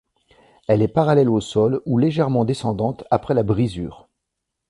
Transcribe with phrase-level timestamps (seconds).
[0.67, 4.09] Elle est parallèle au sol ou légèrement descendante après la brisure.